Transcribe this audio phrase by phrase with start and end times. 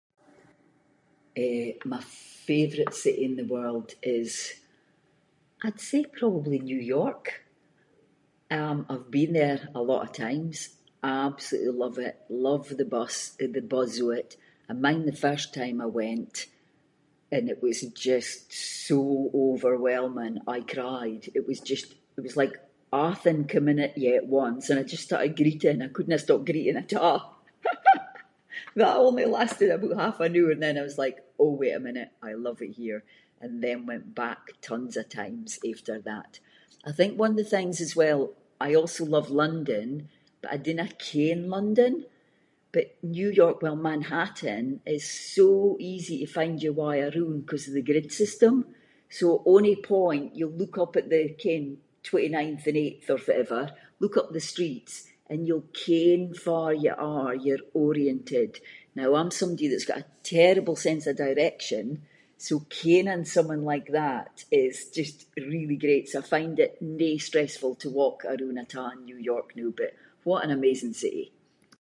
[1.47, 2.01] Eh, my
[2.49, 3.89] favourite city in the world
[4.19, 4.47] is-
[5.65, 7.23] I’d say probably New York,
[8.57, 10.55] um, I’ve been there a lot of times,
[11.09, 12.15] I absolutely love it,
[12.49, 14.29] love the bus- the buzz of it.
[14.69, 16.35] I mind the first time I went,
[17.33, 17.79] and it was
[18.11, 18.45] just
[18.87, 18.99] so
[19.45, 21.87] overwhelming, I cried, it was just,
[22.17, 22.55] it was like
[23.07, 26.45] athing coming at you at once, and I just started greeting and I couldnae stop
[26.49, 27.13] greeting at a’
[28.75, 31.73] but that only lasted aboot half an hour and then I was like, oh wait
[31.73, 33.01] a minute, I love it here,
[33.43, 36.31] and then went back tons of times after that.
[36.85, 38.19] I think one of the things as well,
[38.59, 39.87] I also love London
[40.41, 41.93] but I dinna ken London,
[42.75, 42.87] but
[43.17, 44.63] New York, well Manhattan,
[44.97, 45.05] is
[45.37, 45.49] so
[45.93, 48.55] easy to find your way aroond ‘cause of the grid system,
[49.17, 51.65] so ony point you’ll look up at the, ken,
[52.09, 53.63] twenty-ninth and eighth or fittever,
[54.03, 54.93] look up the streets,
[55.29, 58.53] and you’ll ken farr you are, you’re oriented.
[58.99, 61.85] Now I’m somebody that’s got a terrible sense of direction,
[62.45, 64.33] so kenning something like that
[64.65, 65.17] is just
[65.53, 69.17] really great, so I find it no stressful to walk aroond at a’ in New
[69.31, 69.93] York noo, but
[70.29, 71.25] what an amazing city.